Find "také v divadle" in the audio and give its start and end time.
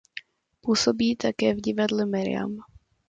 1.15-2.05